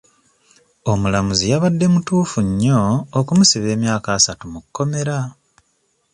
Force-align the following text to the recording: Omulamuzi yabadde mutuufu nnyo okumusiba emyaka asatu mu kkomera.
Omulamuzi 0.91 1.45
yabadde 1.51 1.85
mutuufu 1.93 2.39
nnyo 2.47 2.79
okumusiba 3.19 3.67
emyaka 3.75 4.09
asatu 4.17 4.43
mu 4.51 4.59
kkomera. 4.63 5.19